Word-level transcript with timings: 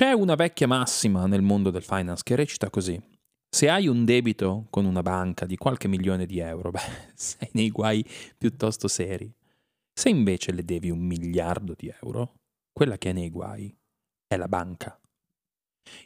C'è 0.00 0.12
una 0.12 0.34
vecchia 0.34 0.66
massima 0.66 1.26
nel 1.26 1.42
mondo 1.42 1.68
del 1.68 1.82
finance 1.82 2.22
che 2.24 2.34
recita 2.34 2.70
così. 2.70 2.98
Se 3.50 3.68
hai 3.68 3.86
un 3.86 4.06
debito 4.06 4.64
con 4.70 4.86
una 4.86 5.02
banca 5.02 5.44
di 5.44 5.58
qualche 5.58 5.88
milione 5.88 6.24
di 6.24 6.38
euro, 6.38 6.70
beh, 6.70 6.80
sei 7.12 7.50
nei 7.52 7.68
guai 7.68 8.02
piuttosto 8.38 8.88
seri. 8.88 9.30
Se 9.92 10.08
invece 10.08 10.52
le 10.52 10.64
devi 10.64 10.88
un 10.88 11.00
miliardo 11.00 11.74
di 11.76 11.92
euro, 12.00 12.36
quella 12.72 12.96
che 12.96 13.10
è 13.10 13.12
nei 13.12 13.28
guai 13.28 13.76
è 14.26 14.38
la 14.38 14.48
banca. 14.48 14.98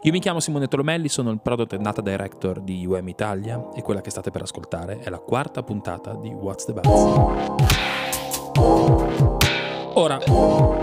Io 0.00 0.11
mi 0.11 0.18
chiamo 0.18 0.40
Simone 0.40 0.66
Tolomelli, 0.66 1.08
sono 1.08 1.30
il 1.30 1.40
Product 1.40 1.74
and 1.74 1.84
Data 1.84 2.00
Director 2.00 2.62
di 2.62 2.84
UM 2.84 3.06
Italia 3.06 3.70
e 3.76 3.82
quella 3.82 4.00
che 4.00 4.11
state 4.11 4.32
per 4.32 4.42
ascoltare 4.42 4.98
è 4.98 5.08
la 5.08 5.20
quarta 5.20 5.62
puntata 5.62 6.16
di 6.16 6.30
What's 6.30 6.64
the 6.64 6.72
Buzz. 6.72 6.82
Ora, 9.96 10.18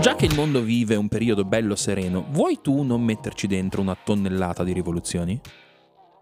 già 0.00 0.14
che 0.14 0.24
il 0.24 0.34
mondo 0.34 0.62
vive 0.62 0.96
un 0.96 1.08
periodo 1.08 1.44
bello 1.44 1.76
sereno, 1.76 2.24
vuoi 2.30 2.60
tu 2.62 2.82
non 2.82 3.02
metterci 3.02 3.46
dentro 3.46 3.82
una 3.82 3.94
tonnellata 3.94 4.64
di 4.64 4.72
rivoluzioni? 4.72 5.38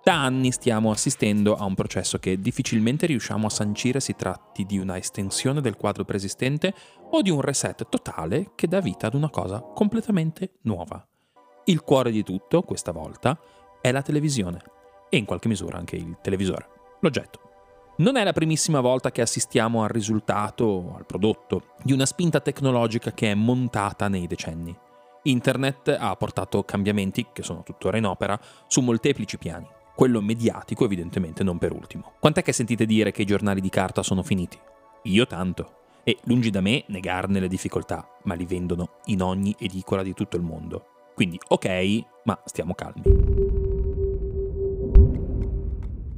Da 0.03 0.25
anni 0.25 0.51
stiamo 0.51 0.91
assistendo 0.91 1.55
a 1.55 1.65
un 1.65 1.77
processo 1.77 2.19
che 2.19 2.41
difficilmente 2.41 3.07
riusciamo 3.07 3.47
a 3.47 3.51
sancire 3.51 4.01
si 4.01 4.17
tratti 4.17 4.67
di 4.67 4.79
una 4.79 4.97
estensione 4.97 5.61
del 5.61 5.77
quadro 5.77 6.05
preesistente 6.05 6.75
o 7.11 7.23
di 7.23 7.31
un 7.31 7.41
reset 7.41 7.87
totale 7.89 8.53
che 8.57 8.67
dà 8.67 8.81
vita 8.81 9.07
ad 9.07 9.15
una 9.15 9.31
cosa 9.31 9.61
completamente 9.61 10.55
nuova. 10.63 11.07
Il 11.67 11.83
cuore 11.83 12.11
di 12.11 12.25
tutto, 12.25 12.63
questa 12.63 12.91
volta, 12.91 13.39
è 13.81 13.93
la 13.93 14.03
televisione 14.03 14.63
e 15.09 15.17
in 15.17 15.27
qualche 15.27 15.47
misura 15.47 15.79
anche 15.79 15.95
il 15.95 16.19
televisore, 16.21 16.69
l'oggetto. 17.03 17.50
Non 18.01 18.17
è 18.17 18.25
la 18.25 18.33
primissima 18.33 18.81
volta 18.81 19.11
che 19.11 19.21
assistiamo 19.21 19.83
al 19.83 19.91
risultato, 19.91 20.95
al 20.97 21.05
prodotto, 21.05 21.75
di 21.83 21.93
una 21.93 22.07
spinta 22.07 22.41
tecnologica 22.41 23.13
che 23.13 23.31
è 23.31 23.35
montata 23.35 24.09
nei 24.09 24.27
decenni. 24.27 24.75
Internet 25.25 25.95
ha 26.01 26.17
portato 26.17 26.63
cambiamenti, 26.63 27.27
che 27.31 27.43
sono 27.43 27.63
tuttora 27.63 27.99
in 27.99 28.07
opera, 28.07 28.41
su 28.69 28.81
molteplici 28.81 29.37
piani. 29.37 29.69
Quello 29.95 30.23
mediatico 30.23 30.87
evidentemente 30.87 31.45
non 31.45 31.59
per 31.59 31.73
ultimo. 31.73 32.13
Quant'è 32.19 32.43
che 32.43 32.53
sentite 32.53 32.87
dire 32.87 33.13
che 33.13 33.21
i 33.21 33.27
giornali 33.27 33.61
di 33.61 33.69
carta 33.69 34.03
sono 34.03 34.23
finiti? 34.23 34.59
Io 35.03 35.27
tanto. 35.27 35.75
E 36.03 36.17
lungi 36.25 36.49
da 36.49 36.63
me 36.63 36.85
negarne 36.87 37.39
le 37.39 37.49
difficoltà, 37.49 38.09
ma 38.23 38.33
li 38.33 38.47
vendono 38.47 38.93
in 39.07 39.21
ogni 39.21 39.55
edicola 39.59 40.03
di 40.03 40.15
tutto 40.15 40.37
il 40.37 40.43
mondo. 40.43 40.87
Quindi 41.15 41.39
ok, 41.49 42.03
ma 42.25 42.41
stiamo 42.47 42.73
calmi. 42.73 43.03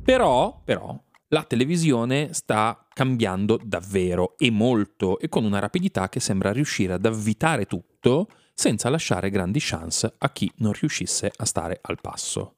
Però, 0.05 0.61
però, 0.65 0.97
la 1.33 1.45
televisione 1.45 2.33
sta 2.33 2.87
cambiando 2.93 3.59
davvero 3.63 4.37
e 4.37 4.51
molto 4.51 5.19
e 5.19 5.29
con 5.29 5.45
una 5.45 5.59
rapidità 5.59 6.09
che 6.09 6.21
sembra 6.21 6.53
riuscire 6.53 6.93
ad 6.93 7.07
avvitare 7.07 7.65
tutto 7.65 8.29
senza 8.53 8.91
lasciare 8.91 9.31
grandi 9.31 9.59
chance 9.61 10.15
a 10.19 10.31
chi 10.31 10.51
non 10.57 10.73
riuscisse 10.73 11.33
a 11.35 11.45
stare 11.47 11.79
al 11.83 11.99
passo. 12.01 12.57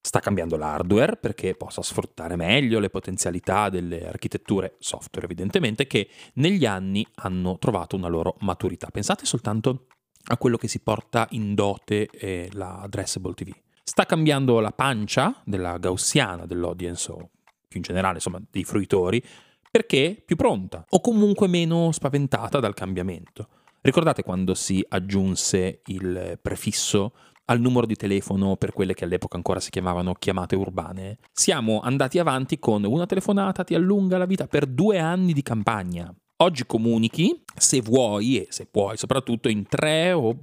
Sta 0.00 0.18
cambiando 0.18 0.56
l'hardware 0.56 1.18
perché 1.18 1.54
possa 1.54 1.82
sfruttare 1.82 2.36
meglio 2.36 2.78
le 2.78 2.88
potenzialità 2.88 3.68
delle 3.68 4.08
architetture 4.08 4.76
software, 4.78 5.26
evidentemente, 5.26 5.86
che 5.86 6.08
negli 6.34 6.64
anni 6.64 7.06
hanno 7.16 7.58
trovato 7.58 7.96
una 7.96 8.08
loro 8.08 8.36
maturità. 8.40 8.88
Pensate 8.88 9.26
soltanto 9.26 9.88
a 10.28 10.38
quello 10.38 10.56
che 10.56 10.68
si 10.68 10.80
porta 10.80 11.26
in 11.32 11.54
dote 11.54 12.06
eh, 12.06 12.48
la 12.52 12.80
addressable 12.80 13.34
TV. 13.34 13.52
Sta 13.82 14.06
cambiando 14.06 14.58
la 14.60 14.72
pancia 14.72 15.42
della 15.44 15.76
gaussiana 15.76 16.46
dell'audience 16.46 17.12
o 17.12 17.30
più 17.70 17.78
in 17.78 17.84
generale, 17.84 18.14
insomma, 18.14 18.42
dei 18.50 18.64
fruitori, 18.64 19.22
perché 19.70 20.20
più 20.26 20.34
pronta 20.34 20.84
o 20.88 21.00
comunque 21.00 21.46
meno 21.46 21.92
spaventata 21.92 22.58
dal 22.58 22.74
cambiamento. 22.74 23.48
Ricordate 23.80 24.24
quando 24.24 24.54
si 24.54 24.84
aggiunse 24.86 25.82
il 25.86 26.38
prefisso 26.42 27.12
al 27.44 27.60
numero 27.60 27.86
di 27.86 27.94
telefono 27.94 28.56
per 28.56 28.72
quelle 28.72 28.92
che 28.92 29.04
all'epoca 29.04 29.36
ancora 29.36 29.60
si 29.60 29.70
chiamavano 29.70 30.14
chiamate 30.14 30.56
urbane? 30.56 31.18
Siamo 31.32 31.80
andati 31.80 32.18
avanti 32.18 32.58
con 32.58 32.84
una 32.84 33.06
telefonata 33.06 33.62
ti 33.62 33.76
allunga 33.76 34.18
la 34.18 34.26
vita 34.26 34.48
per 34.48 34.66
due 34.66 34.98
anni 34.98 35.32
di 35.32 35.42
campagna. 35.42 36.12
Oggi 36.38 36.64
comunichi, 36.66 37.42
se 37.54 37.80
vuoi 37.80 38.38
e 38.38 38.46
se 38.50 38.66
puoi, 38.66 38.96
soprattutto 38.96 39.48
in 39.48 39.66
tre 39.68 40.12
o 40.12 40.36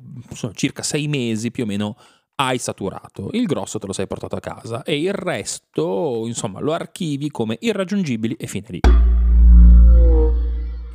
circa 0.53 0.83
sei 0.83 1.07
mesi 1.07 1.51
più 1.51 1.63
o 1.63 1.65
meno 1.65 1.97
hai 2.39 2.59
saturato, 2.59 3.29
il 3.31 3.45
grosso 3.45 3.79
te 3.79 3.87
lo 3.87 3.93
sei 3.93 4.05
portato 4.05 4.35
a 4.35 4.39
casa 4.39 4.83
e 4.83 4.99
il 4.99 5.13
resto, 5.13 6.23
insomma, 6.27 6.59
lo 6.59 6.71
archivi 6.71 7.31
come 7.31 7.57
irraggiungibili 7.59 8.35
e 8.35 8.45
fine 8.45 8.67
lì. 8.69 8.79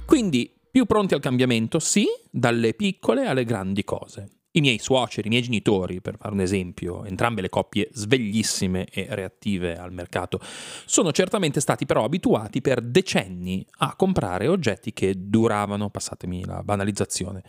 Quindi, 0.06 0.54
più 0.70 0.84
pronti 0.86 1.14
al 1.14 1.20
cambiamento, 1.20 1.80
sì, 1.80 2.06
dalle 2.30 2.74
piccole 2.74 3.26
alle 3.26 3.44
grandi 3.44 3.82
cose. 3.82 4.28
I 4.52 4.60
miei 4.60 4.78
suoceri, 4.78 5.26
i 5.26 5.30
miei 5.30 5.42
genitori, 5.42 6.00
per 6.00 6.16
fare 6.16 6.32
un 6.32 6.40
esempio, 6.40 7.04
entrambe 7.04 7.40
le 7.40 7.48
coppie 7.48 7.88
sveglissime 7.90 8.84
e 8.84 9.06
reattive 9.10 9.76
al 9.76 9.92
mercato, 9.92 10.38
sono 10.84 11.10
certamente 11.10 11.58
stati 11.58 11.86
però 11.86 12.04
abituati 12.04 12.60
per 12.60 12.82
decenni 12.82 13.66
a 13.78 13.96
comprare 13.96 14.46
oggetti 14.46 14.92
che 14.92 15.14
duravano, 15.16 15.90
passatemi 15.90 16.44
la 16.44 16.62
banalizzazione, 16.62 17.42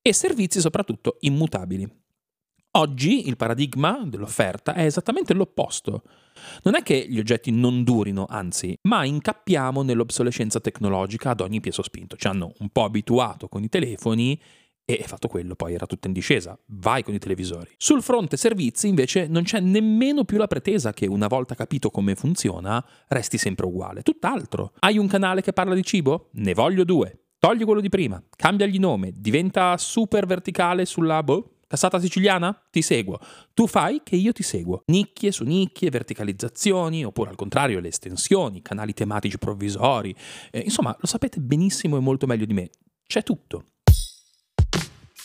e 0.00 0.12
servizi 0.14 0.60
soprattutto 0.60 1.16
immutabili. 1.20 2.04
Oggi 2.76 3.26
il 3.26 3.38
paradigma 3.38 4.02
dell'offerta 4.04 4.74
è 4.74 4.84
esattamente 4.84 5.32
l'opposto. 5.32 6.02
Non 6.62 6.74
è 6.74 6.82
che 6.82 7.06
gli 7.08 7.18
oggetti 7.18 7.50
non 7.50 7.84
durino, 7.84 8.26
anzi, 8.28 8.76
ma 8.82 9.02
incappiamo 9.02 9.80
nell'obsolescenza 9.80 10.60
tecnologica 10.60 11.30
ad 11.30 11.40
ogni 11.40 11.60
piezo 11.60 11.82
spinto. 11.82 12.16
Ci 12.16 12.26
hanno 12.26 12.52
un 12.58 12.68
po' 12.68 12.84
abituato 12.84 13.48
con 13.48 13.62
i 13.62 13.70
telefoni 13.70 14.38
e 14.84 15.02
fatto 15.06 15.26
quello 15.26 15.54
poi 15.54 15.72
era 15.72 15.86
tutto 15.86 16.06
in 16.06 16.12
discesa. 16.12 16.58
Vai 16.66 17.02
con 17.02 17.14
i 17.14 17.18
televisori. 17.18 17.70
Sul 17.78 18.02
fronte 18.02 18.36
servizi 18.36 18.88
invece 18.88 19.26
non 19.26 19.44
c'è 19.44 19.60
nemmeno 19.60 20.24
più 20.24 20.36
la 20.36 20.46
pretesa 20.46 20.92
che 20.92 21.06
una 21.06 21.28
volta 21.28 21.54
capito 21.54 21.88
come 21.88 22.14
funziona 22.14 22.84
resti 23.08 23.38
sempre 23.38 23.64
uguale. 23.64 24.02
Tutt'altro. 24.02 24.74
Hai 24.80 24.98
un 24.98 25.06
canale 25.06 25.40
che 25.40 25.54
parla 25.54 25.74
di 25.74 25.82
cibo? 25.82 26.28
Ne 26.32 26.52
voglio 26.52 26.84
due. 26.84 27.20
Togli 27.38 27.64
quello 27.64 27.80
di 27.80 27.90
prima, 27.90 28.22
cambiagli 28.34 28.78
nome, 28.78 29.12
diventa 29.14 29.76
super 29.76 30.26
verticale 30.26 30.84
sulla 30.86 31.22
boh, 31.22 31.55
Cassata 31.68 31.98
siciliana? 31.98 32.56
Ti 32.70 32.80
seguo. 32.80 33.18
Tu 33.52 33.66
fai 33.66 34.00
che 34.04 34.14
io 34.14 34.32
ti 34.32 34.44
seguo. 34.44 34.82
Nicchie 34.86 35.32
su 35.32 35.42
nicchie, 35.42 35.90
verticalizzazioni, 35.90 37.04
oppure 37.04 37.30
al 37.30 37.36
contrario 37.36 37.80
le 37.80 37.88
estensioni, 37.88 38.62
canali 38.62 38.94
tematici 38.94 39.36
provvisori. 39.36 40.14
Eh, 40.52 40.60
insomma, 40.60 40.96
lo 40.98 41.06
sapete 41.06 41.40
benissimo 41.40 41.96
e 41.96 42.00
molto 42.00 42.26
meglio 42.26 42.44
di 42.44 42.54
me. 42.54 42.70
C'è 43.04 43.24
tutto. 43.24 43.64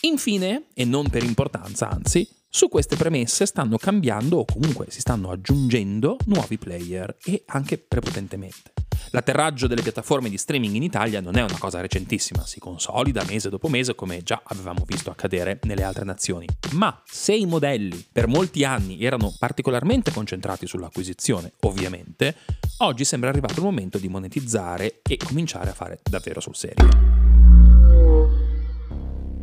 Infine, 0.00 0.66
e 0.74 0.84
non 0.84 1.08
per 1.08 1.22
importanza, 1.22 1.88
anzi, 1.88 2.28
su 2.48 2.68
queste 2.68 2.96
premesse 2.96 3.46
stanno 3.46 3.76
cambiando 3.76 4.38
o 4.38 4.44
comunque 4.44 4.86
si 4.90 4.98
stanno 4.98 5.30
aggiungendo 5.30 6.16
nuovi 6.26 6.58
player 6.58 7.16
e 7.24 7.44
anche 7.46 7.78
prepotentemente. 7.78 8.81
L'atterraggio 9.10 9.66
delle 9.66 9.82
piattaforme 9.82 10.28
di 10.28 10.38
streaming 10.38 10.74
in 10.74 10.82
Italia 10.82 11.20
non 11.20 11.36
è 11.36 11.42
una 11.42 11.58
cosa 11.58 11.80
recentissima, 11.80 12.44
si 12.46 12.58
consolida 12.58 13.24
mese 13.28 13.50
dopo 13.50 13.68
mese 13.68 13.94
come 13.94 14.22
già 14.22 14.42
avevamo 14.44 14.84
visto 14.86 15.10
accadere 15.10 15.60
nelle 15.64 15.82
altre 15.82 16.04
nazioni. 16.04 16.46
Ma 16.72 17.02
se 17.06 17.34
i 17.34 17.46
modelli 17.46 18.06
per 18.10 18.26
molti 18.26 18.64
anni 18.64 19.02
erano 19.04 19.34
particolarmente 19.38 20.10
concentrati 20.12 20.66
sull'acquisizione, 20.66 21.52
ovviamente, 21.60 22.36
oggi 22.78 23.04
sembra 23.04 23.28
arrivato 23.28 23.54
il 23.54 23.64
momento 23.64 23.98
di 23.98 24.08
monetizzare 24.08 25.00
e 25.02 25.16
cominciare 25.16 25.70
a 25.70 25.74
fare 25.74 26.00
davvero 26.02 26.40
sul 26.40 26.56
serio. 26.56 27.22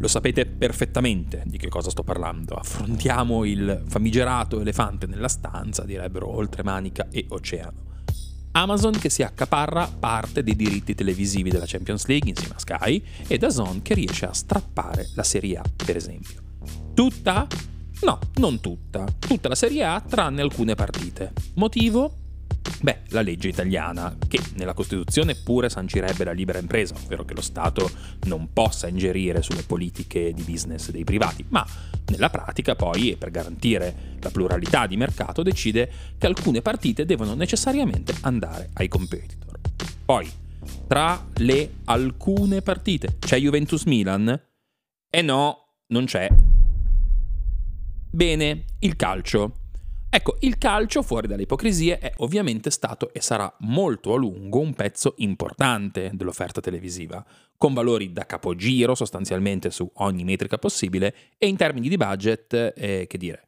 Lo 0.01 0.07
sapete 0.07 0.45
perfettamente 0.45 1.43
di 1.45 1.57
che 1.57 1.67
cosa 1.67 1.89
sto 1.89 2.03
parlando. 2.03 2.55
Affrontiamo 2.55 3.43
il 3.43 3.83
famigerato 3.85 4.61
elefante 4.61 5.07
nella 5.07 5.27
stanza, 5.27 5.83
direbbero 5.83 6.33
oltre 6.33 6.63
manica 6.63 7.09
e 7.11 7.25
oceano. 7.27 7.88
Amazon 8.51 8.93
che 8.93 9.09
si 9.09 9.23
accaparra 9.23 9.87
parte 9.87 10.43
dei 10.43 10.55
diritti 10.55 10.95
televisivi 10.95 11.49
della 11.49 11.65
Champions 11.67 12.05
League 12.07 12.29
insieme 12.29 12.55
a 12.55 12.59
Sky 12.59 13.03
e 13.27 13.37
DAZN 13.37 13.81
che 13.81 13.93
riesce 13.93 14.25
a 14.25 14.33
strappare 14.33 15.09
la 15.15 15.23
Serie 15.23 15.57
A, 15.57 15.63
per 15.85 15.95
esempio. 15.95 16.41
Tutta? 16.93 17.47
No, 18.01 18.19
non 18.35 18.59
tutta. 18.59 19.05
Tutta 19.19 19.49
la 19.49 19.55
Serie 19.55 19.83
A 19.83 20.01
tranne 20.01 20.41
alcune 20.41 20.75
partite. 20.75 21.33
Motivo? 21.55 22.18
Beh, 22.81 22.99
la 23.09 23.21
legge 23.21 23.49
italiana, 23.49 24.15
che 24.27 24.39
nella 24.55 24.73
Costituzione 24.73 25.35
pure 25.35 25.69
sancirebbe 25.69 26.23
la 26.23 26.31
libera 26.31 26.59
impresa, 26.59 26.95
ovvero 26.95 27.25
che 27.25 27.33
lo 27.33 27.41
Stato 27.41 27.89
non 28.23 28.53
possa 28.53 28.87
ingerire 28.87 29.41
sulle 29.41 29.63
politiche 29.63 30.31
di 30.33 30.43
business 30.43 30.89
dei 30.89 31.03
privati, 31.03 31.43
ma 31.49 31.65
nella 32.07 32.29
pratica 32.29 32.75
poi, 32.75 33.11
e 33.11 33.17
per 33.17 33.31
garantire 33.31 34.17
la 34.21 34.29
pluralità 34.31 34.87
di 34.87 34.95
mercato, 34.95 35.43
decide 35.43 35.91
che 36.17 36.25
alcune 36.25 36.61
partite 36.61 37.05
devono 37.05 37.33
necessariamente 37.33 38.15
andare 38.21 38.69
ai 38.73 38.87
competitor. 38.87 39.59
Poi, 40.05 40.31
tra 40.87 41.27
le 41.35 41.73
alcune 41.85 42.61
partite, 42.61 43.17
c'è 43.19 43.37
Juventus-Milan? 43.37 44.41
Eh 45.09 45.21
no, 45.21 45.75
non 45.87 46.05
c'è. 46.05 46.29
Bene, 48.11 48.63
il 48.79 48.95
calcio. 48.95 49.53
Ecco, 50.11 50.37
il 50.39 50.57
calcio, 50.57 51.03
fuori 51.03 51.27
dalle 51.27 51.43
ipocrisie, 51.43 51.99
è 51.99 52.11
ovviamente 52.17 52.71
stato 52.71 53.13
e 53.13 53.21
sarà 53.21 53.53
molto 53.59 54.15
a 54.15 54.17
lungo 54.17 54.59
un 54.59 54.73
pezzo 54.73 55.13
importante 55.17 56.09
dell'offerta 56.13 56.61
televisiva, 56.61 57.23
con 57.55 57.75
valori 57.75 58.11
da 58.11 58.25
capogiro 58.25 58.95
sostanzialmente 58.95 59.69
su 59.69 59.87
ogni 59.95 60.23
metrica 60.23 60.57
possibile 60.57 61.15
e 61.37 61.47
in 61.47 61.57
termini 61.57 61.89
di 61.89 61.97
budget, 61.97 62.73
eh, 62.75 63.05
che 63.07 63.17
dire, 63.19 63.43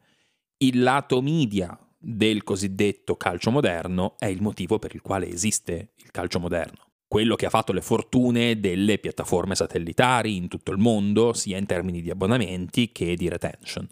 il 0.58 0.82
lato 0.82 1.20
media 1.20 1.76
del 1.98 2.44
cosiddetto 2.44 3.16
calcio 3.16 3.50
moderno 3.50 4.14
è 4.18 4.26
il 4.26 4.40
motivo 4.40 4.78
per 4.78 4.94
il 4.94 5.02
quale 5.02 5.28
esiste 5.28 5.94
il 5.96 6.10
calcio 6.12 6.38
moderno 6.38 6.90
quello 7.12 7.36
che 7.36 7.44
ha 7.44 7.50
fatto 7.50 7.74
le 7.74 7.82
fortune 7.82 8.58
delle 8.58 8.96
piattaforme 8.96 9.54
satellitari 9.54 10.34
in 10.34 10.48
tutto 10.48 10.70
il 10.70 10.78
mondo, 10.78 11.34
sia 11.34 11.58
in 11.58 11.66
termini 11.66 12.00
di 12.00 12.08
abbonamenti 12.08 12.90
che 12.90 13.16
di 13.16 13.28
retention. 13.28 13.86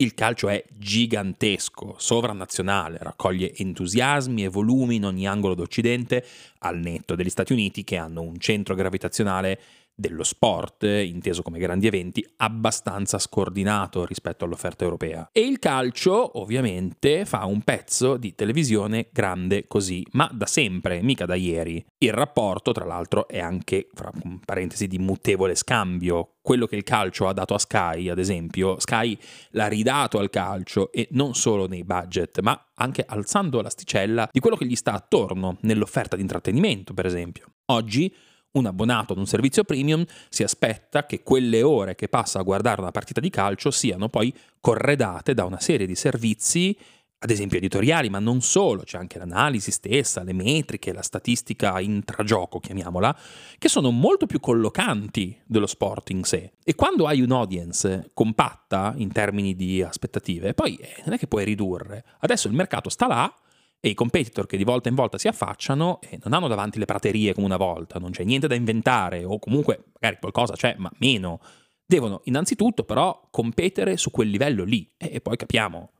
Il 0.00 0.14
calcio 0.14 0.48
è 0.48 0.64
gigantesco, 0.78 1.94
sovranazionale, 1.98 2.96
raccoglie 3.02 3.52
entusiasmi 3.54 4.44
e 4.44 4.48
volumi 4.48 4.94
in 4.94 5.04
ogni 5.04 5.26
angolo 5.26 5.54
d'Occidente, 5.54 6.24
al 6.60 6.78
netto 6.78 7.14
degli 7.14 7.28
Stati 7.28 7.52
Uniti 7.52 7.84
che 7.84 7.98
hanno 7.98 8.22
un 8.22 8.38
centro 8.38 8.74
gravitazionale 8.74 9.60
dello 10.00 10.24
sport, 10.24 10.82
inteso 10.84 11.42
come 11.42 11.58
grandi 11.58 11.86
eventi, 11.86 12.26
abbastanza 12.38 13.18
scordinato 13.18 14.04
rispetto 14.06 14.44
all'offerta 14.44 14.82
europea. 14.82 15.28
E 15.30 15.42
il 15.42 15.58
calcio, 15.58 16.40
ovviamente, 16.40 17.26
fa 17.26 17.44
un 17.44 17.60
pezzo 17.60 18.16
di 18.16 18.34
televisione 18.34 19.08
grande 19.12 19.66
così, 19.68 20.04
ma 20.12 20.28
da 20.32 20.46
sempre, 20.46 21.02
mica 21.02 21.26
da 21.26 21.34
ieri. 21.34 21.84
Il 21.98 22.12
rapporto, 22.12 22.72
tra 22.72 22.86
l'altro, 22.86 23.28
è 23.28 23.38
anche, 23.38 23.88
fra 23.92 24.10
parentesi, 24.44 24.86
di 24.86 24.98
mutevole 24.98 25.54
scambio. 25.54 26.36
Quello 26.40 26.66
che 26.66 26.76
il 26.76 26.82
calcio 26.82 27.28
ha 27.28 27.34
dato 27.34 27.52
a 27.52 27.58
Sky, 27.58 28.08
ad 28.08 28.18
esempio, 28.18 28.80
Sky 28.80 29.16
l'ha 29.50 29.66
ridato 29.66 30.18
al 30.18 30.30
calcio 30.30 30.90
e 30.90 31.06
non 31.10 31.34
solo 31.34 31.68
nei 31.68 31.84
budget, 31.84 32.40
ma 32.40 32.70
anche 32.76 33.04
alzando 33.06 33.60
l'asticella 33.60 34.28
di 34.32 34.40
quello 34.40 34.56
che 34.56 34.64
gli 34.64 34.74
sta 34.74 34.92
attorno 34.92 35.58
nell'offerta 35.60 36.16
di 36.16 36.22
intrattenimento, 36.22 36.94
per 36.94 37.04
esempio. 37.04 37.46
Oggi 37.66 38.12
un 38.52 38.66
abbonato 38.66 39.12
ad 39.12 39.18
un 39.18 39.26
servizio 39.26 39.64
premium 39.64 40.04
si 40.28 40.42
aspetta 40.42 41.06
che 41.06 41.22
quelle 41.22 41.62
ore 41.62 41.94
che 41.94 42.08
passa 42.08 42.40
a 42.40 42.42
guardare 42.42 42.80
una 42.80 42.90
partita 42.90 43.20
di 43.20 43.30
calcio 43.30 43.70
siano 43.70 44.08
poi 44.08 44.34
corredate 44.60 45.34
da 45.34 45.44
una 45.44 45.60
serie 45.60 45.86
di 45.86 45.94
servizi, 45.94 46.76
ad 47.22 47.30
esempio 47.30 47.58
editoriali, 47.58 48.08
ma 48.08 48.18
non 48.18 48.40
solo, 48.40 48.82
c'è 48.82 48.96
anche 48.96 49.18
l'analisi 49.18 49.70
stessa, 49.70 50.22
le 50.22 50.32
metriche, 50.32 50.92
la 50.92 51.02
statistica 51.02 51.78
intragioco, 51.78 52.58
chiamiamola, 52.58 53.16
che 53.58 53.68
sono 53.68 53.90
molto 53.90 54.26
più 54.26 54.40
collocanti 54.40 55.38
dello 55.44 55.66
sport 55.66 56.10
in 56.10 56.24
sé. 56.24 56.52
E 56.64 56.74
quando 56.74 57.06
hai 57.06 57.20
un'audience 57.20 58.10
compatta 58.14 58.94
in 58.96 59.12
termini 59.12 59.54
di 59.54 59.82
aspettative, 59.82 60.54
poi 60.54 60.76
eh, 60.76 61.02
non 61.04 61.14
è 61.14 61.18
che 61.18 61.26
puoi 61.26 61.44
ridurre. 61.44 62.04
Adesso 62.20 62.48
il 62.48 62.54
mercato 62.54 62.88
sta 62.88 63.06
là, 63.06 63.32
e 63.80 63.88
i 63.88 63.94
competitor 63.94 64.46
che 64.46 64.58
di 64.58 64.64
volta 64.64 64.90
in 64.90 64.94
volta 64.94 65.16
si 65.16 65.26
affacciano 65.26 66.00
e 66.02 66.18
non 66.22 66.34
hanno 66.34 66.48
davanti 66.48 66.78
le 66.78 66.84
praterie 66.84 67.32
come 67.32 67.46
una 67.46 67.56
volta, 67.56 67.98
non 67.98 68.10
c'è 68.10 68.24
niente 68.24 68.46
da 68.46 68.54
inventare 68.54 69.24
o 69.24 69.38
comunque 69.38 69.84
magari 69.94 70.20
qualcosa 70.20 70.54
c'è, 70.54 70.74
ma 70.78 70.90
meno. 70.98 71.40
Devono 71.84 72.20
innanzitutto 72.24 72.84
però 72.84 73.28
competere 73.30 73.96
su 73.96 74.10
quel 74.10 74.28
livello 74.28 74.64
lì 74.64 74.88
e 74.96 75.20
poi 75.20 75.36
capiamo. 75.36 75.90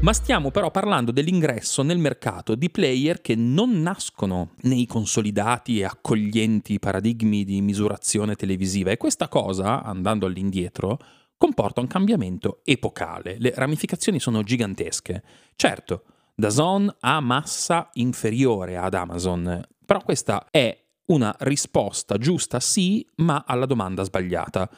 Ma 0.00 0.12
stiamo 0.12 0.52
però 0.52 0.70
parlando 0.70 1.10
dell'ingresso 1.10 1.82
nel 1.82 1.98
mercato 1.98 2.54
di 2.54 2.70
player 2.70 3.20
che 3.20 3.34
non 3.34 3.82
nascono 3.82 4.52
nei 4.62 4.86
consolidati 4.86 5.80
e 5.80 5.84
accoglienti 5.84 6.78
paradigmi 6.78 7.44
di 7.44 7.60
misurazione 7.60 8.36
televisiva 8.36 8.92
e 8.92 8.96
questa 8.96 9.26
cosa, 9.26 9.82
andando 9.82 10.26
all'indietro, 10.26 10.98
comporta 11.38 11.80
un 11.80 11.86
cambiamento 11.86 12.60
epocale. 12.64 13.36
Le 13.38 13.52
ramificazioni 13.54 14.20
sono 14.20 14.42
gigantesche. 14.42 15.22
Certo, 15.54 16.04
Dazon 16.34 16.94
ha 17.00 17.20
massa 17.20 17.88
inferiore 17.94 18.76
ad 18.76 18.94
Amazon, 18.94 19.66
però 19.86 20.02
questa 20.02 20.48
è 20.50 20.76
una 21.06 21.34
risposta 21.40 22.18
giusta 22.18 22.60
sì, 22.60 23.06
ma 23.16 23.44
alla 23.46 23.66
domanda 23.66 24.02
sbagliata. 24.02 24.68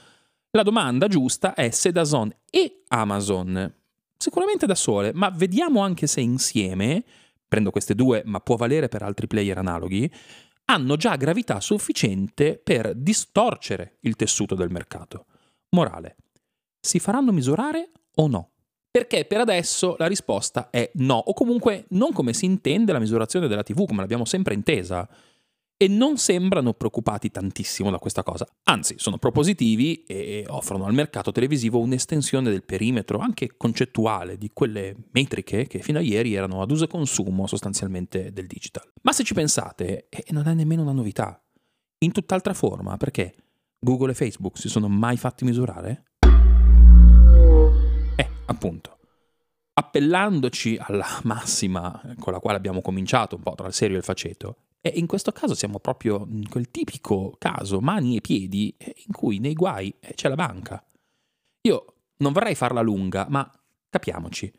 La 0.53 0.63
domanda 0.63 1.09
giusta 1.09 1.55
è 1.55 1.71
se 1.71 1.93
Dazon 1.93 2.33
e 2.51 2.83
Amazon, 2.89 3.75
sicuramente 4.17 4.67
da 4.67 4.75
sole, 4.75 5.13
ma 5.15 5.31
vediamo 5.31 5.81
anche 5.81 6.07
se 6.07 6.21
insieme, 6.21 7.05
prendo 7.49 7.71
queste 7.71 7.95
due, 7.95 8.23
ma 8.27 8.41
può 8.41 8.57
valere 8.57 8.89
per 8.89 9.03
altri 9.03 9.27
player 9.27 9.59
analoghi, 9.59 10.13
hanno 10.67 10.97
già 10.97 11.17
gravità 11.17 11.61
sufficiente 11.61 12.61
per 12.63 12.95
distorcere 12.95 13.97
il 14.01 14.15
tessuto 14.15 14.55
del 14.55 14.71
mercato. 14.71 15.27
Morale 15.71 16.17
si 16.81 16.99
faranno 16.99 17.33
misurare 17.33 17.91
o 18.17 18.27
no? 18.27 18.51
Perché 18.91 19.25
per 19.25 19.39
adesso 19.39 19.95
la 19.99 20.09
risposta 20.09 20.69
è 20.71 20.91
no, 20.95 21.15
o 21.15 21.33
comunque 21.33 21.85
non 21.91 22.13
come 22.13 22.33
si 22.33 22.45
intende 22.45 22.93
la 22.93 22.99
misurazione 22.99 23.47
della 23.47 23.63
TV, 23.63 23.87
come 23.87 24.01
l'abbiamo 24.01 24.25
sempre 24.25 24.55
intesa. 24.55 25.09
E 25.83 25.89
non 25.89 26.19
sembrano 26.19 26.75
preoccupati 26.75 27.31
tantissimo 27.31 27.91
da 27.91 27.99
questa 27.99 28.23
cosa. 28.23 28.47
Anzi, 28.65 28.97
sono 28.99 29.17
propositivi 29.17 30.03
e 30.03 30.45
offrono 30.47 30.85
al 30.85 30.93
mercato 30.93 31.33
televisivo 31.33 31.79
un'estensione 31.79 32.51
del 32.51 32.65
perimetro, 32.65 33.19
anche 33.19 33.57
concettuale, 33.57 34.37
di 34.37 34.51
quelle 34.53 34.95
metriche 35.13 35.67
che 35.67 35.79
fino 35.79 35.99
a 35.99 36.03
ieri 36.03 36.35
erano 36.35 36.61
ad 36.61 36.71
uso 36.71 36.85
e 36.85 36.89
consumo 36.89 37.47
sostanzialmente 37.47 38.31
del 38.31 38.47
digital. 38.47 38.93
Ma 39.03 39.13
se 39.13 39.25
ci 39.25 39.33
pensate, 39.33 40.09
eh, 40.11 40.25
non 40.33 40.49
è 40.49 40.53
nemmeno 40.53 40.83
una 40.83 40.93
novità. 40.93 41.43
In 42.01 42.13
tutt'altra 42.13 42.53
forma, 42.53 42.99
perché 42.99 43.35
Google 43.79 44.11
e 44.11 44.15
Facebook 44.15 44.59
si 44.59 44.69
sono 44.69 44.87
mai 44.87 45.17
fatti 45.17 45.45
misurare? 45.47 46.10
Appunto, 48.51 48.99
appellandoci 49.75 50.77
alla 50.81 51.21
massima 51.23 52.01
con 52.19 52.33
la 52.33 52.41
quale 52.41 52.57
abbiamo 52.57 52.83
cominciato 52.83 53.37
un 53.37 53.43
po' 53.43 53.55
tra 53.55 53.69
il 53.69 53.73
serio 53.73 53.95
e 53.95 53.99
il 53.99 54.05
faceto, 54.05 54.57
e 54.81 54.93
in 54.97 55.07
questo 55.07 55.31
caso 55.31 55.55
siamo 55.55 55.79
proprio 55.79 56.27
in 56.29 56.49
quel 56.49 56.71
tipico 56.71 57.37
caso, 57.39 57.81
mani 57.81 58.17
e 58.17 58.21
piedi, 58.21 58.75
in 59.07 59.13
cui 59.13 59.39
nei 59.39 59.55
guai 59.55 59.95
c'è 60.15 60.29
la 60.29 60.35
banca. 60.35 60.85
Io 61.63 61.95
non 62.19 62.33
vorrei 62.33 62.55
farla 62.55 62.81
lunga, 62.81 63.27
ma 63.29 63.49
capiamoci. 63.89 64.53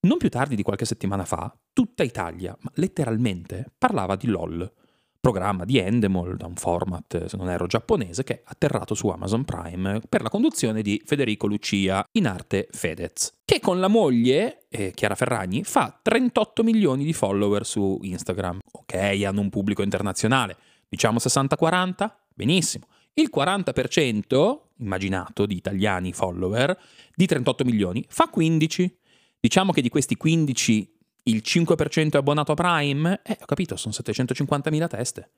Non 0.00 0.16
più 0.16 0.30
tardi 0.30 0.56
di 0.56 0.62
qualche 0.62 0.84
settimana 0.84 1.24
fa, 1.24 1.54
tutta 1.72 2.02
Italia, 2.02 2.56
ma 2.60 2.70
letteralmente, 2.74 3.72
parlava 3.76 4.16
di 4.16 4.26
LOL 4.26 4.72
programma 5.20 5.64
di 5.64 5.78
Endemol, 5.78 6.36
da 6.36 6.46
un 6.46 6.54
format, 6.54 7.26
se 7.26 7.36
non 7.36 7.50
ero 7.50 7.66
giapponese, 7.66 8.24
che 8.24 8.34
è 8.34 8.42
atterrato 8.44 8.94
su 8.94 9.08
Amazon 9.08 9.44
Prime 9.44 10.00
per 10.08 10.22
la 10.22 10.28
conduzione 10.28 10.82
di 10.82 11.00
Federico 11.04 11.46
Lucia, 11.46 12.04
in 12.12 12.26
arte 12.26 12.68
Fedez, 12.70 13.40
che 13.44 13.60
con 13.60 13.80
la 13.80 13.88
moglie, 13.88 14.66
eh, 14.68 14.92
Chiara 14.92 15.14
Ferragni, 15.14 15.64
fa 15.64 15.98
38 16.00 16.62
milioni 16.62 17.04
di 17.04 17.12
follower 17.12 17.66
su 17.66 17.98
Instagram. 18.02 18.58
Ok, 18.72 18.94
hanno 18.94 19.40
un 19.40 19.50
pubblico 19.50 19.82
internazionale, 19.82 20.56
diciamo 20.88 21.18
60-40? 21.18 22.10
Benissimo. 22.34 22.86
Il 23.14 23.30
40%, 23.34 24.58
immaginato, 24.78 25.44
di 25.44 25.56
italiani 25.56 26.12
follower, 26.12 26.78
di 27.14 27.26
38 27.26 27.64
milioni, 27.64 28.04
fa 28.08 28.28
15. 28.28 28.96
Diciamo 29.40 29.72
che 29.72 29.82
di 29.82 29.88
questi 29.88 30.16
15 30.16 30.97
il 31.28 31.42
5% 31.44 32.12
è 32.12 32.16
abbonato 32.16 32.52
a 32.52 32.54
Prime? 32.54 33.20
Eh, 33.22 33.38
ho 33.40 33.44
capito, 33.44 33.76
sono 33.76 33.94
750.000 33.96 34.88
teste. 34.88 35.30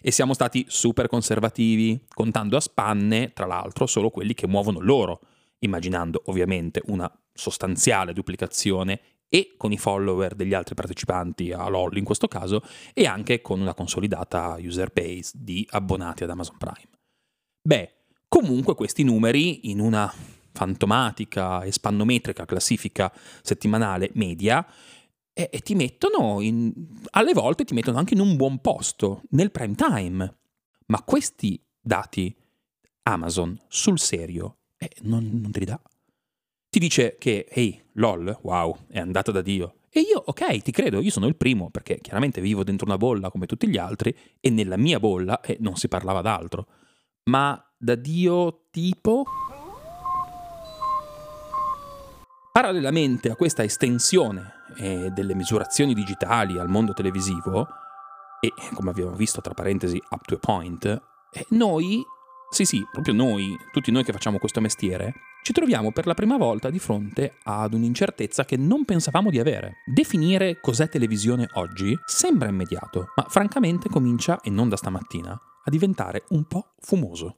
E 0.00 0.10
siamo 0.10 0.32
stati 0.32 0.64
super 0.68 1.06
conservativi, 1.06 2.04
contando 2.08 2.56
a 2.56 2.60
spanne, 2.60 3.32
tra 3.32 3.46
l'altro, 3.46 3.86
solo 3.86 4.10
quelli 4.10 4.34
che 4.34 4.46
muovono 4.46 4.80
loro, 4.80 5.20
immaginando 5.60 6.22
ovviamente 6.26 6.82
una 6.86 7.10
sostanziale 7.32 8.12
duplicazione 8.12 9.00
e 9.28 9.54
con 9.58 9.72
i 9.72 9.78
follower 9.78 10.34
degli 10.34 10.54
altri 10.54 10.74
partecipanti 10.74 11.52
a 11.52 11.68
LOL 11.68 11.98
in 11.98 12.04
questo 12.04 12.26
caso 12.28 12.62
e 12.94 13.06
anche 13.06 13.42
con 13.42 13.60
una 13.60 13.74
consolidata 13.74 14.56
user 14.58 14.90
base 14.90 15.32
di 15.34 15.66
abbonati 15.70 16.24
ad 16.24 16.30
Amazon 16.30 16.56
Prime. 16.56 16.88
Beh, 17.60 17.92
comunque 18.26 18.74
questi 18.74 19.02
numeri 19.02 19.70
in 19.70 19.80
una 19.80 20.10
fantomatica 20.52 21.62
e 21.62 21.70
spannometrica 21.70 22.46
classifica 22.46 23.12
settimanale 23.42 24.10
media 24.14 24.66
e, 25.38 25.50
e 25.52 25.60
ti 25.60 25.76
mettono 25.76 26.40
in, 26.40 26.72
alle 27.10 27.32
volte 27.32 27.64
ti 27.64 27.72
mettono 27.72 27.96
anche 27.96 28.14
in 28.14 28.20
un 28.20 28.34
buon 28.34 28.58
posto 28.58 29.22
nel 29.30 29.52
prime 29.52 29.76
time. 29.76 30.38
Ma 30.86 31.02
questi 31.02 31.62
dati 31.80 32.34
Amazon 33.02 33.56
sul 33.68 34.00
serio 34.00 34.56
eh, 34.76 34.90
non, 35.02 35.30
non 35.40 35.52
te 35.52 35.60
li 35.60 35.64
dà. 35.64 35.80
Ti 36.68 36.78
dice 36.80 37.16
che, 37.18 37.46
ehi, 37.48 37.80
lol, 37.92 38.36
wow, 38.42 38.76
è 38.88 38.98
andata 38.98 39.30
da 39.30 39.40
Dio. 39.40 39.76
E 39.90 40.00
io, 40.00 40.20
ok, 40.26 40.60
ti 40.60 40.72
credo, 40.72 41.00
io 41.00 41.10
sono 41.10 41.26
il 41.26 41.36
primo, 41.36 41.70
perché 41.70 42.00
chiaramente 42.00 42.40
vivo 42.40 42.64
dentro 42.64 42.86
una 42.86 42.98
bolla 42.98 43.30
come 43.30 43.46
tutti 43.46 43.68
gli 43.68 43.78
altri, 43.78 44.14
e 44.40 44.50
nella 44.50 44.76
mia 44.76 44.98
bolla 44.98 45.40
eh, 45.40 45.56
non 45.60 45.76
si 45.76 45.86
parlava 45.86 46.20
d'altro. 46.20 46.66
Ma 47.24 47.62
da 47.76 47.94
Dio 47.94 48.66
tipo... 48.70 49.24
Parallelamente 52.52 53.30
a 53.30 53.36
questa 53.36 53.62
estensione 53.62 54.56
eh, 54.76 55.10
delle 55.10 55.34
misurazioni 55.34 55.94
digitali 55.94 56.58
al 56.58 56.68
mondo 56.68 56.92
televisivo, 56.92 57.66
e 58.40 58.52
come 58.74 58.90
abbiamo 58.90 59.12
visto 59.12 59.40
tra 59.40 59.54
parentesi 59.54 60.00
up 60.10 60.24
to 60.24 60.34
a 60.34 60.38
point, 60.38 60.84
eh, 61.32 61.46
noi 61.50 62.04
Sì, 62.50 62.64
sì, 62.64 62.82
proprio 62.90 63.12
noi, 63.12 63.54
tutti 63.72 63.90
noi 63.90 64.04
che 64.04 64.12
facciamo 64.12 64.38
questo 64.38 64.62
mestiere, 64.62 65.12
ci 65.42 65.52
troviamo 65.52 65.92
per 65.92 66.06
la 66.06 66.14
prima 66.14 66.38
volta 66.38 66.70
di 66.70 66.78
fronte 66.78 67.36
ad 67.42 67.74
un'incertezza 67.74 68.46
che 68.46 68.56
non 68.56 68.86
pensavamo 68.86 69.28
di 69.28 69.38
avere. 69.38 69.82
Definire 69.84 70.58
cos'è 70.58 70.88
televisione 70.88 71.46
oggi 71.54 71.94
sembra 72.06 72.48
immediato, 72.48 73.12
ma 73.16 73.26
francamente 73.28 73.90
comincia, 73.90 74.40
e 74.40 74.48
non 74.48 74.70
da 74.70 74.76
stamattina, 74.76 75.30
a 75.30 75.70
diventare 75.70 76.24
un 76.30 76.44
po' 76.46 76.72
fumoso. 76.80 77.34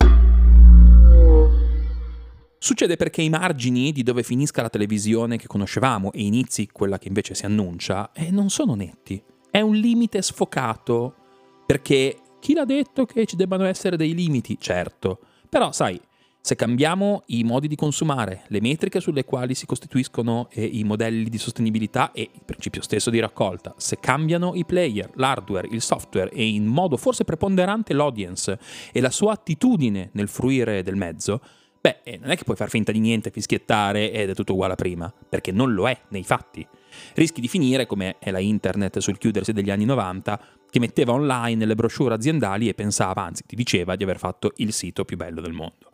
Succede 2.63 2.97
perché 2.97 3.23
i 3.23 3.31
margini 3.31 3.91
di 3.91 4.03
dove 4.03 4.23
finisca 4.23 4.61
la 4.61 4.69
televisione 4.69 5.39
che 5.39 5.47
conoscevamo 5.47 6.13
e 6.13 6.21
inizi 6.21 6.69
quella 6.71 6.99
che 6.99 7.09
invece 7.09 7.35
si 7.35 7.47
annuncia 7.47 8.13
eh, 8.13 8.31
non 8.31 8.51
sono 8.51 8.75
netti. 8.75 9.21
È 9.51 9.63
un 9.63 9.75
limite 9.75 10.21
sfocato, 10.21 11.15
perché 11.65 12.19
chi 12.39 12.53
l'ha 12.53 12.67
detto 12.67 13.07
che 13.07 13.25
ci 13.25 13.37
debbano 13.37 13.65
essere 13.65 13.97
dei 13.97 14.15
limiti? 14.15 14.59
Certo. 14.61 15.21
Però, 15.49 15.73
sai, 15.73 15.99
se 16.39 16.55
cambiamo 16.55 17.23
i 17.29 17.45
modi 17.45 17.67
di 17.67 17.77
consumare, 17.77 18.43
le 18.49 18.61
metriche 18.61 19.01
sulle 19.01 19.25
quali 19.25 19.55
si 19.55 19.65
costituiscono 19.65 20.49
e 20.51 20.63
i 20.63 20.85
modelli 20.85 21.31
di 21.31 21.39
sostenibilità 21.39 22.13
e 22.13 22.29
il 22.31 22.43
principio 22.45 22.83
stesso 22.83 23.09
di 23.09 23.21
raccolta, 23.21 23.75
se 23.79 23.97
cambiano 23.99 24.55
i 24.55 24.67
player, 24.67 25.11
l'hardware, 25.15 25.69
il 25.71 25.81
software 25.81 26.31
e 26.31 26.47
in 26.47 26.67
modo 26.67 26.99
forse 26.99 27.25
preponderante 27.25 27.95
l'audience 27.95 28.59
e 28.93 29.01
la 29.01 29.11
sua 29.11 29.33
attitudine 29.33 30.11
nel 30.13 30.29
fruire 30.29 30.83
del 30.83 30.97
mezzo, 30.97 31.41
Beh, 31.83 32.01
eh, 32.03 32.19
non 32.19 32.31
è 32.31 32.37
che 32.37 32.45
puoi 32.45 32.57
far 32.57 32.69
finta 32.69 32.93
di 32.93 33.01
niente, 33.01 33.31
fischiettare 33.31 34.13
ed 34.13 34.29
è 34.29 34.35
tutto 34.35 34.53
uguale 34.53 34.75
a 34.75 34.77
prima, 34.77 35.13
perché 35.29 35.51
non 35.51 35.73
lo 35.73 35.89
è 35.89 35.99
nei 36.09 36.25
fatti. 36.25 36.67
Rischi 37.15 37.41
di 37.41 37.49
finire 37.49 37.87
come 37.87 38.17
è 38.19 38.31
la 38.31 38.39
internet 38.39 38.99
sul 38.99 39.17
chiudersi 39.17 39.53
degli 39.53 39.71
anni 39.71 39.87
90, 39.87 40.41
che 40.69 40.79
metteva 40.79 41.13
online 41.13 41.65
le 41.65 41.75
brochure 41.75 42.15
aziendali 42.15 42.69
e 42.69 42.75
pensava, 42.75 43.25
anzi 43.25 43.45
ti 43.47 43.57
diceva 43.57 43.97
di 43.97 44.03
aver 44.03 44.19
fatto 44.19 44.53
il 44.57 44.75
sito 44.75 45.07
più 45.07 45.17
bello 45.17 45.41
del 45.41 45.53
mondo. 45.53 45.91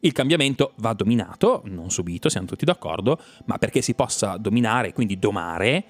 Il 0.00 0.12
cambiamento 0.12 0.72
va 0.76 0.92
dominato, 0.92 1.62
non 1.64 1.90
subito, 1.90 2.28
siamo 2.28 2.46
tutti 2.46 2.64
d'accordo, 2.64 3.18
ma 3.46 3.58
perché 3.58 3.82
si 3.82 3.94
possa 3.94 4.36
dominare, 4.36 4.92
quindi 4.92 5.18
domare, 5.18 5.84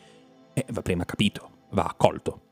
eh, 0.55 0.65
va 0.71 0.81
prima 0.81 1.05
capito, 1.05 1.51
va 1.73 1.85
accolto. 1.85 2.44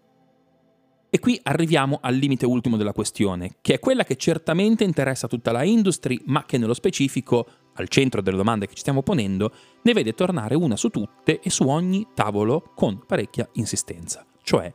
E 1.14 1.18
qui 1.18 1.38
arriviamo 1.42 1.98
al 2.00 2.14
limite 2.14 2.46
ultimo 2.46 2.78
della 2.78 2.94
questione, 2.94 3.56
che 3.60 3.74
è 3.74 3.78
quella 3.78 4.02
che 4.02 4.16
certamente 4.16 4.82
interessa 4.82 5.28
tutta 5.28 5.52
la 5.52 5.62
industry, 5.62 6.18
ma 6.24 6.46
che 6.46 6.56
nello 6.56 6.72
specifico, 6.72 7.46
al 7.74 7.88
centro 7.88 8.22
delle 8.22 8.38
domande 8.38 8.66
che 8.66 8.72
ci 8.72 8.80
stiamo 8.80 9.02
ponendo, 9.02 9.52
ne 9.82 9.92
vede 9.92 10.14
tornare 10.14 10.54
una 10.54 10.74
su 10.74 10.88
tutte 10.88 11.40
e 11.40 11.50
su 11.50 11.64
ogni 11.64 12.06
tavolo 12.14 12.72
con 12.74 13.04
parecchia 13.06 13.46
insistenza, 13.52 14.24
cioè 14.42 14.72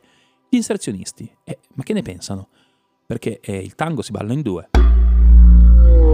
gli 0.48 0.54
inserzionisti. 0.54 1.28
Eh, 1.42 1.58
ma 1.74 1.82
che 1.82 1.92
ne 1.92 2.02
pensano? 2.02 2.50
Perché 3.04 3.40
eh, 3.40 3.56
il 3.56 3.74
tango 3.74 4.02
si 4.02 4.12
balla 4.12 4.32
in 4.32 4.42
due. 4.42 4.68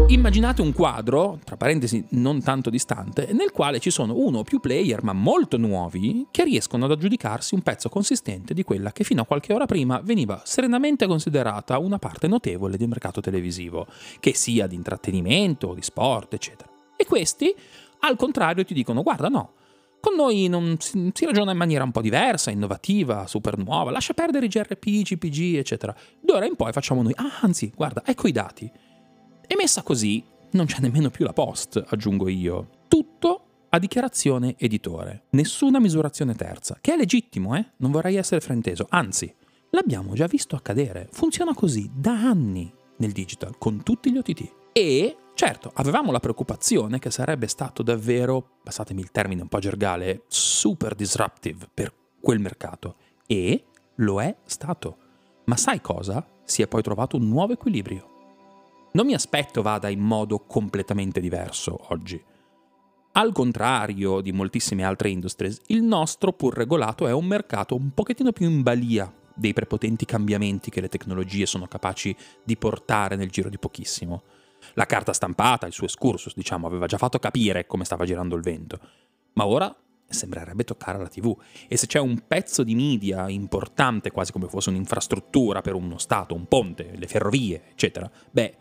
Immaginate 0.08 0.60
un 0.60 0.74
quadro, 0.74 1.40
tra 1.44 1.56
parentesi 1.56 2.04
non 2.10 2.42
tanto 2.42 2.68
distante, 2.68 3.30
nel 3.32 3.52
quale 3.52 3.80
ci 3.80 3.88
sono 3.88 4.14
uno 4.14 4.40
o 4.40 4.42
più 4.42 4.60
player, 4.60 5.02
ma 5.02 5.14
molto 5.14 5.56
nuovi, 5.56 6.26
che 6.30 6.44
riescono 6.44 6.84
ad 6.84 6.90
aggiudicarsi 6.90 7.54
un 7.54 7.62
pezzo 7.62 7.88
consistente 7.88 8.52
di 8.52 8.64
quella 8.64 8.92
che 8.92 9.02
fino 9.02 9.22
a 9.22 9.24
qualche 9.24 9.54
ora 9.54 9.64
prima 9.64 10.00
veniva 10.04 10.42
serenamente 10.44 11.06
considerata 11.06 11.78
una 11.78 11.98
parte 11.98 12.28
notevole 12.28 12.76
del 12.76 12.88
mercato 12.88 13.22
televisivo, 13.22 13.86
che 14.20 14.34
sia 14.34 14.66
di 14.66 14.74
intrattenimento, 14.74 15.72
di 15.72 15.82
sport, 15.82 16.34
eccetera. 16.34 16.70
E 16.96 17.06
questi, 17.06 17.54
al 18.00 18.16
contrario, 18.16 18.62
ti 18.62 18.74
dicono: 18.74 19.02
guarda, 19.02 19.28
no. 19.28 19.52
Con 20.00 20.16
noi 20.16 20.48
non 20.48 20.76
si, 20.78 21.24
ragiona 21.24 21.52
in 21.52 21.56
maniera 21.56 21.82
un 21.82 21.92
po' 21.92 22.02
diversa, 22.02 22.50
innovativa, 22.50 23.26
super 23.26 23.56
nuova, 23.56 23.90
lascia 23.90 24.12
perdere 24.12 24.44
i 24.44 24.48
GRP, 24.50 24.84
GPG, 25.02 25.56
eccetera. 25.56 25.96
D'ora 26.20 26.44
in 26.44 26.56
poi 26.56 26.72
facciamo 26.72 27.00
noi, 27.00 27.14
ah, 27.16 27.38
anzi, 27.40 27.72
guarda, 27.74 28.02
ecco 28.04 28.28
i 28.28 28.32
dati 28.32 28.70
e 29.46 29.56
messa 29.56 29.82
così, 29.82 30.24
non 30.52 30.66
c'è 30.66 30.80
nemmeno 30.80 31.10
più 31.10 31.24
la 31.24 31.32
post, 31.32 31.82
aggiungo 31.88 32.28
io. 32.28 32.68
Tutto 32.88 33.44
a 33.68 33.78
dichiarazione 33.78 34.54
editore. 34.56 35.24
Nessuna 35.30 35.80
misurazione 35.80 36.34
terza, 36.34 36.78
che 36.80 36.92
è 36.92 36.96
legittimo, 36.96 37.56
eh? 37.56 37.72
Non 37.78 37.90
vorrei 37.90 38.16
essere 38.16 38.40
frainteso, 38.40 38.86
anzi, 38.88 39.34
l'abbiamo 39.70 40.14
già 40.14 40.26
visto 40.26 40.54
accadere. 40.54 41.08
Funziona 41.10 41.54
così 41.54 41.90
da 41.92 42.12
anni 42.12 42.72
nel 42.98 43.10
digital, 43.10 43.58
con 43.58 43.82
tutti 43.82 44.12
gli 44.12 44.16
OTT. 44.16 44.52
E, 44.72 45.16
certo, 45.34 45.72
avevamo 45.74 46.12
la 46.12 46.20
preoccupazione 46.20 47.00
che 47.00 47.10
sarebbe 47.10 47.48
stato 47.48 47.82
davvero, 47.82 48.58
passatemi 48.62 49.00
il 49.00 49.10
termine 49.10 49.42
un 49.42 49.48
po' 49.48 49.58
gergale, 49.58 50.22
super 50.28 50.94
disruptive 50.94 51.68
per 51.72 51.92
quel 52.20 52.38
mercato. 52.38 52.96
E 53.26 53.64
lo 53.96 54.22
è 54.22 54.36
stato. 54.44 54.96
Ma 55.46 55.56
sai 55.56 55.80
cosa? 55.80 56.24
Si 56.44 56.62
è 56.62 56.68
poi 56.68 56.82
trovato 56.82 57.16
un 57.16 57.28
nuovo 57.28 57.52
equilibrio. 57.52 58.13
Non 58.96 59.06
mi 59.06 59.14
aspetto 59.14 59.60
vada 59.60 59.88
in 59.88 59.98
modo 59.98 60.38
completamente 60.38 61.20
diverso 61.20 61.86
oggi. 61.88 62.22
Al 63.14 63.32
contrario 63.32 64.20
di 64.20 64.30
moltissime 64.30 64.84
altre 64.84 65.10
industries, 65.10 65.62
il 65.66 65.82
nostro, 65.82 66.32
pur 66.32 66.54
regolato, 66.54 67.08
è 67.08 67.12
un 67.12 67.24
mercato 67.24 67.74
un 67.74 67.90
pochettino 67.92 68.30
più 68.30 68.48
in 68.48 68.62
balia 68.62 69.12
dei 69.34 69.52
prepotenti 69.52 70.04
cambiamenti 70.04 70.70
che 70.70 70.80
le 70.80 70.86
tecnologie 70.86 71.44
sono 71.44 71.66
capaci 71.66 72.14
di 72.44 72.56
portare 72.56 73.16
nel 73.16 73.30
giro 73.30 73.48
di 73.48 73.58
pochissimo. 73.58 74.22
La 74.74 74.86
carta 74.86 75.12
stampata, 75.12 75.66
il 75.66 75.72
suo 75.72 75.86
excursus, 75.86 76.36
diciamo, 76.36 76.68
aveva 76.68 76.86
già 76.86 76.96
fatto 76.96 77.18
capire 77.18 77.66
come 77.66 77.84
stava 77.84 78.04
girando 78.04 78.36
il 78.36 78.42
vento, 78.42 78.78
ma 79.32 79.44
ora 79.44 79.76
sembrerebbe 80.06 80.62
toccare 80.62 80.98
la 80.98 81.08
TV. 81.08 81.36
E 81.66 81.76
se 81.76 81.88
c'è 81.88 81.98
un 81.98 82.28
pezzo 82.28 82.62
di 82.62 82.76
media 82.76 83.28
importante, 83.28 84.12
quasi 84.12 84.30
come 84.30 84.46
fosse 84.46 84.68
un'infrastruttura 84.68 85.62
per 85.62 85.74
uno 85.74 85.98
Stato, 85.98 86.36
un 86.36 86.46
ponte, 86.46 86.92
le 86.94 87.08
ferrovie, 87.08 87.70
eccetera, 87.70 88.08
beh, 88.30 88.56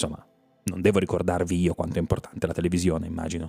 Insomma, 0.00 0.26
non 0.64 0.80
devo 0.80 0.98
ricordarvi 0.98 1.60
io 1.60 1.74
quanto 1.74 1.96
è 1.96 2.00
importante 2.00 2.46
la 2.46 2.54
televisione, 2.54 3.06
immagino. 3.06 3.44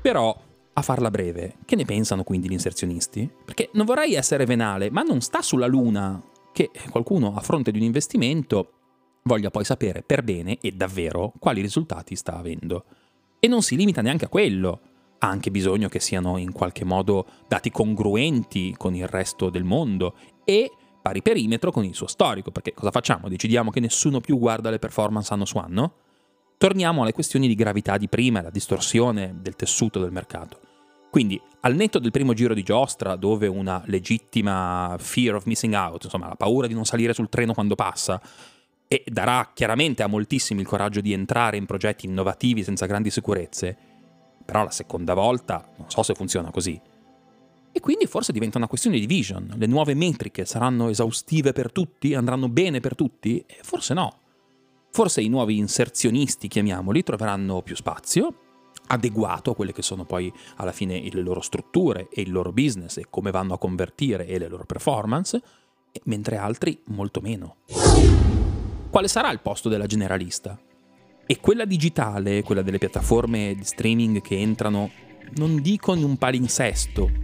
Però, 0.00 0.40
a 0.72 0.80
farla 0.80 1.10
breve, 1.10 1.56
che 1.66 1.76
ne 1.76 1.84
pensano 1.84 2.24
quindi 2.24 2.48
gli 2.48 2.52
inserzionisti? 2.52 3.30
Perché 3.44 3.68
non 3.74 3.84
vorrei 3.84 4.14
essere 4.14 4.46
venale, 4.46 4.90
ma 4.90 5.02
non 5.02 5.20
sta 5.20 5.42
sulla 5.42 5.66
luna 5.66 6.22
che 6.54 6.70
qualcuno 6.88 7.34
a 7.34 7.40
fronte 7.40 7.70
di 7.70 7.76
un 7.76 7.84
investimento 7.84 8.70
voglia 9.24 9.50
poi 9.50 9.64
sapere 9.64 10.02
per 10.02 10.22
bene 10.22 10.56
e 10.58 10.72
davvero 10.72 11.34
quali 11.38 11.60
risultati 11.60 12.16
sta 12.16 12.38
avendo. 12.38 12.84
E 13.40 13.46
non 13.46 13.60
si 13.60 13.76
limita 13.76 14.00
neanche 14.00 14.24
a 14.24 14.28
quello. 14.28 14.80
Ha 15.18 15.28
anche 15.28 15.50
bisogno 15.50 15.88
che 15.88 16.00
siano 16.00 16.38
in 16.38 16.52
qualche 16.52 16.86
modo 16.86 17.26
dati 17.46 17.70
congruenti 17.70 18.74
con 18.78 18.94
il 18.94 19.06
resto 19.06 19.50
del 19.50 19.64
mondo 19.64 20.14
e 20.44 20.70
pari 21.04 21.20
perimetro 21.20 21.70
con 21.70 21.84
il 21.84 21.94
suo 21.94 22.06
storico, 22.06 22.50
perché 22.50 22.72
cosa 22.72 22.90
facciamo? 22.90 23.28
Decidiamo 23.28 23.70
che 23.70 23.78
nessuno 23.78 24.20
più 24.20 24.38
guarda 24.38 24.70
le 24.70 24.78
performance 24.78 25.34
anno 25.34 25.44
su 25.44 25.58
anno? 25.58 25.96
Torniamo 26.56 27.02
alle 27.02 27.12
questioni 27.12 27.46
di 27.46 27.54
gravità 27.54 27.98
di 27.98 28.08
prima 28.08 28.40
la 28.40 28.48
distorsione 28.48 29.34
del 29.42 29.54
tessuto 29.54 30.00
del 30.00 30.12
mercato. 30.12 30.58
Quindi, 31.10 31.38
al 31.60 31.74
netto 31.74 31.98
del 31.98 32.10
primo 32.10 32.32
giro 32.32 32.54
di 32.54 32.62
giostra, 32.62 33.16
dove 33.16 33.48
una 33.48 33.82
legittima 33.84 34.96
fear 34.98 35.34
of 35.34 35.44
missing 35.44 35.74
out, 35.74 36.04
insomma 36.04 36.28
la 36.28 36.36
paura 36.36 36.66
di 36.66 36.72
non 36.72 36.86
salire 36.86 37.12
sul 37.12 37.28
treno 37.28 37.52
quando 37.52 37.74
passa, 37.74 38.18
e 38.88 39.04
darà 39.06 39.50
chiaramente 39.52 40.02
a 40.02 40.06
moltissimi 40.06 40.62
il 40.62 40.66
coraggio 40.66 41.02
di 41.02 41.12
entrare 41.12 41.58
in 41.58 41.66
progetti 41.66 42.06
innovativi 42.06 42.64
senza 42.64 42.86
grandi 42.86 43.10
sicurezze, 43.10 43.76
però 44.42 44.64
la 44.64 44.70
seconda 44.70 45.12
volta 45.12 45.68
non 45.76 45.90
so 45.90 46.02
se 46.02 46.14
funziona 46.14 46.50
così. 46.50 46.80
E 47.76 47.80
quindi 47.80 48.06
forse 48.06 48.30
diventa 48.30 48.56
una 48.56 48.68
questione 48.68 49.00
di 49.00 49.06
vision. 49.06 49.52
Le 49.56 49.66
nuove 49.66 49.94
metriche 49.94 50.44
saranno 50.44 50.90
esaustive 50.90 51.52
per 51.52 51.72
tutti? 51.72 52.14
Andranno 52.14 52.48
bene 52.48 52.78
per 52.78 52.94
tutti? 52.94 53.44
E 53.44 53.58
forse 53.62 53.94
no. 53.94 54.18
Forse 54.92 55.20
i 55.20 55.28
nuovi 55.28 55.58
inserzionisti, 55.58 56.46
chiamiamoli, 56.46 57.02
troveranno 57.02 57.62
più 57.62 57.74
spazio, 57.74 58.70
adeguato 58.86 59.50
a 59.50 59.54
quelle 59.56 59.72
che 59.72 59.82
sono 59.82 60.04
poi 60.04 60.32
alla 60.58 60.70
fine 60.70 61.00
le 61.10 61.20
loro 61.20 61.40
strutture 61.40 62.06
e 62.12 62.20
il 62.20 62.30
loro 62.30 62.52
business 62.52 62.98
e 62.98 63.06
come 63.10 63.32
vanno 63.32 63.54
a 63.54 63.58
convertire 63.58 64.24
e 64.28 64.38
le 64.38 64.46
loro 64.46 64.64
performance, 64.66 65.42
mentre 66.04 66.36
altri 66.36 66.80
molto 66.90 67.20
meno. 67.20 67.56
Quale 68.88 69.08
sarà 69.08 69.32
il 69.32 69.40
posto 69.40 69.68
della 69.68 69.86
generalista? 69.86 70.56
E 71.26 71.40
quella 71.40 71.64
digitale, 71.64 72.44
quella 72.44 72.62
delle 72.62 72.78
piattaforme 72.78 73.52
di 73.56 73.64
streaming 73.64 74.20
che 74.20 74.38
entrano, 74.38 74.92
non 75.38 75.60
dico 75.60 75.92
in 75.92 76.04
un 76.04 76.16
palinsesto, 76.16 77.23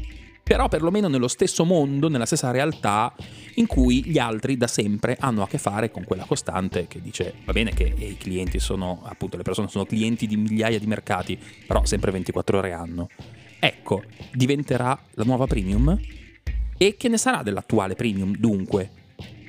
però 0.50 0.66
perlomeno 0.66 1.06
nello 1.06 1.28
stesso 1.28 1.64
mondo, 1.64 2.08
nella 2.08 2.26
stessa 2.26 2.50
realtà 2.50 3.14
in 3.54 3.68
cui 3.68 4.04
gli 4.04 4.18
altri 4.18 4.56
da 4.56 4.66
sempre 4.66 5.16
hanno 5.20 5.44
a 5.44 5.46
che 5.46 5.58
fare 5.58 5.92
con 5.92 6.02
quella 6.02 6.24
costante 6.24 6.88
che 6.88 7.00
dice 7.00 7.34
va 7.44 7.52
bene 7.52 7.70
che 7.70 7.84
i 7.84 8.16
clienti 8.18 8.58
sono, 8.58 9.00
appunto 9.04 9.36
le 9.36 9.44
persone 9.44 9.68
sono 9.68 9.86
clienti 9.86 10.26
di 10.26 10.36
migliaia 10.36 10.80
di 10.80 10.88
mercati, 10.88 11.38
però 11.64 11.84
sempre 11.84 12.10
24 12.10 12.58
ore 12.58 12.72
hanno. 12.72 13.06
Ecco, 13.60 14.02
diventerà 14.32 15.00
la 15.12 15.22
nuova 15.22 15.46
premium? 15.46 15.96
E 16.76 16.96
che 16.96 17.08
ne 17.08 17.16
sarà 17.16 17.44
dell'attuale 17.44 17.94
premium 17.94 18.34
dunque? 18.36 18.90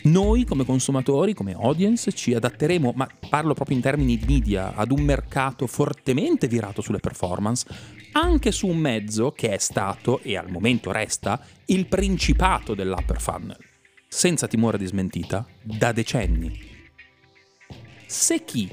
Noi 0.04 0.46
come 0.46 0.66
consumatori, 0.66 1.34
come 1.34 1.54
audience, 1.54 2.12
ci 2.12 2.36
adatteremo, 2.36 2.94
ma 2.96 3.08
parlo 3.28 3.56
proprio 3.56 3.76
in 3.76 3.82
termini 3.82 4.20
di 4.20 4.26
media, 4.28 4.76
ad 4.76 4.92
un 4.92 5.02
mercato 5.02 5.66
fortemente 5.66 6.48
virato 6.48 6.82
sulle 6.82 7.00
performance, 7.00 7.66
anche 8.14 8.52
su 8.52 8.68
un 8.68 8.78
mezzo 8.78 9.32
che 9.32 9.54
è 9.54 9.58
stato, 9.58 10.20
e 10.22 10.36
al 10.36 10.50
momento 10.50 10.92
resta, 10.92 11.42
il 11.66 11.88
principato 11.88 12.74
dell'upper 12.74 13.22
funnel, 13.22 13.58
senza 14.08 14.48
timore 14.48 14.78
di 14.78 14.86
smentita, 14.86 15.46
da 15.62 15.92
decenni. 15.92 16.70
Se 18.06 18.44
chi, 18.44 18.70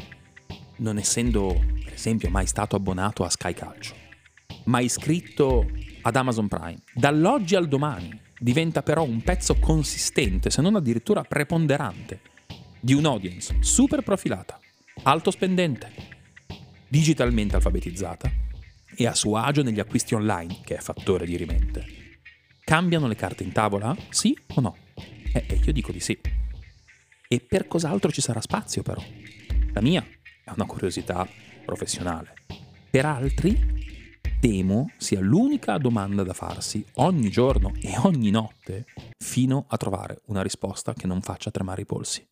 non 0.77 0.99
essendo 0.99 1.55
per 1.85 1.93
esempio 1.93 2.31
mai 2.31 2.47
stato 2.47 2.77
abbonato 2.77 3.25
a 3.25 3.31
Sky 3.31 3.55
Calcio, 3.55 3.95
ma 4.65 4.81
iscritto 4.81 5.71
ad 6.03 6.17
Amazon 6.17 6.49
Prime, 6.49 6.83
dall'oggi 6.95 7.55
al 7.55 7.69
domani 7.69 8.21
diventa 8.39 8.83
però 8.83 9.05
un 9.05 9.23
pezzo 9.23 9.55
consistente, 9.57 10.51
se 10.51 10.63
non 10.63 10.77
addirittura 10.77 11.23
preponderante, 11.23 12.21
di 12.81 12.95
un'audience 12.95 13.57
super 13.61 14.03
profilata, 14.03 14.59
alto 15.03 15.31
spendente, 15.31 15.93
digitalmente 16.89 17.57
alfabetizzata 17.57 18.47
e 19.01 19.07
a 19.07 19.15
suo 19.15 19.37
agio 19.37 19.63
negli 19.63 19.79
acquisti 19.79 20.15
online, 20.15 20.59
che 20.65 20.75
è 20.75 20.81
fattore 20.81 21.25
di 21.25 21.37
rimente. 21.37 21.87
Cambiano 22.65 23.07
le 23.07 23.15
carte 23.15 23.45
in 23.45 23.53
tavola? 23.53 23.97
Sì 24.11 24.37
o 24.57 24.61
no? 24.61 24.77
Eh, 25.33 25.45
eh, 25.47 25.61
io 25.65 25.73
dico 25.73 25.93
di 25.93 26.01
sì. 26.01 26.19
E 27.29 27.41
per 27.41 27.69
cos'altro 27.69 28.11
ci 28.11 28.21
sarà 28.21 28.41
spazio 28.41 28.83
però? 28.83 29.01
La 29.73 29.81
mia 29.81 30.05
è 30.45 30.51
una 30.53 30.67
curiosità 30.67 31.29
professionale. 31.65 32.35
Per 32.91 33.07
altri 33.07 33.77
temo 34.41 34.91
sia 34.97 35.21
l'unica 35.21 35.79
domanda 35.79 36.25
da 36.25 36.33
farsi 36.33 36.85
ogni 36.95 37.31
giorno 37.31 37.75
e 37.81 37.97
ogni 37.99 38.31
notte 38.31 38.87
fino 39.17 39.67
a 39.69 39.77
trovare 39.77 40.23
una 40.27 40.43
risposta 40.43 40.93
che 40.93 41.07
non 41.07 41.21
faccia 41.21 41.53
tremare 41.53 41.83
i 41.83 41.87
polsi. 41.87 42.27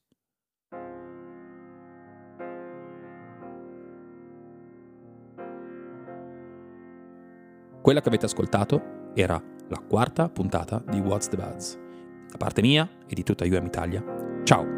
Quella 7.86 8.00
che 8.00 8.08
avete 8.08 8.26
ascoltato 8.26 9.12
era 9.14 9.40
la 9.68 9.78
quarta 9.78 10.28
puntata 10.28 10.82
di 10.90 10.98
What's 10.98 11.28
the 11.28 11.36
Buzz. 11.36 11.76
Da 12.28 12.36
parte 12.36 12.60
mia 12.60 12.90
e 13.06 13.14
di 13.14 13.22
tutta 13.22 13.44
UM 13.44 13.64
Italia, 13.64 14.02
ciao! 14.42 14.75